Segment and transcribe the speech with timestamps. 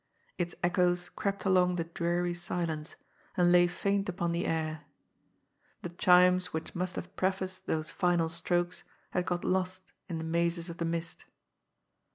[0.39, 2.95] Its echoes crept along the dreary silence,
[3.37, 4.81] and lay faint upon the air.
[5.83, 10.71] The chimes which must have prefaced those final strokes had got lost in the mazes
[10.71, 11.25] of the mist.